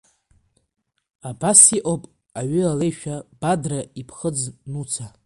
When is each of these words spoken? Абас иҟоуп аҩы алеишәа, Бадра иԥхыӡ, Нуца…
Абас 1.29 1.61
иҟоуп 1.77 2.03
аҩы 2.39 2.63
алеишәа, 2.71 3.15
Бадра 3.39 3.79
иԥхыӡ, 4.01 4.37
Нуца… 4.71 5.05